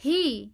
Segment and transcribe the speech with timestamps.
[0.00, 0.50] He